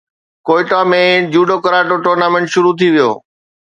Quetta 0.47 0.79
۾ 0.93 1.01
judo 1.35 1.55
karate 1.63 1.97
tournament 2.05 2.45
شروع 2.53 2.73
ٿي 2.79 2.87
ويو 2.93 3.11